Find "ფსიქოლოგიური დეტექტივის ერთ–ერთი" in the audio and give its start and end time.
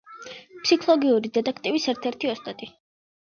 0.61-2.31